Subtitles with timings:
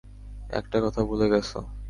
[0.49, 1.51] একটা কথা ভুলে গেছ।